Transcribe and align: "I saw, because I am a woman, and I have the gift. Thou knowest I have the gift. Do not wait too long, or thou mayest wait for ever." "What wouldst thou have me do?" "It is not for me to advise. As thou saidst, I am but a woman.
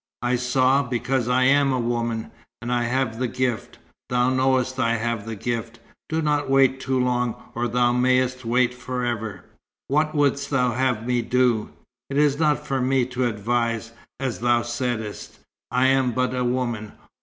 "I 0.23 0.35
saw, 0.35 0.81
because 0.81 1.27
I 1.27 1.43
am 1.43 1.71
a 1.71 1.79
woman, 1.79 2.31
and 2.59 2.71
I 2.73 2.85
have 2.85 3.19
the 3.19 3.27
gift. 3.27 3.77
Thou 4.09 4.31
knowest 4.31 4.79
I 4.79 4.95
have 4.95 5.27
the 5.27 5.35
gift. 5.35 5.77
Do 6.09 6.23
not 6.23 6.49
wait 6.49 6.79
too 6.79 6.99
long, 6.99 7.35
or 7.53 7.67
thou 7.67 7.93
mayest 7.93 8.43
wait 8.43 8.73
for 8.73 9.05
ever." 9.05 9.45
"What 9.89 10.15
wouldst 10.15 10.49
thou 10.49 10.71
have 10.71 11.05
me 11.05 11.21
do?" 11.21 11.69
"It 12.09 12.17
is 12.17 12.39
not 12.39 12.65
for 12.65 12.81
me 12.81 13.05
to 13.13 13.27
advise. 13.27 13.91
As 14.19 14.39
thou 14.39 14.63
saidst, 14.63 15.37
I 15.69 15.85
am 15.85 16.13
but 16.13 16.33
a 16.33 16.43
woman. 16.43 16.93